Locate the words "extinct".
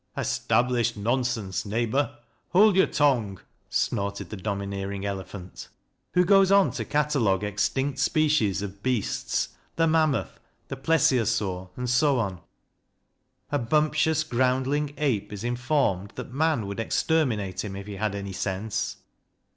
7.43-7.99